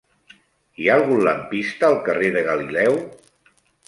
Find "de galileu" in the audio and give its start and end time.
2.37-2.99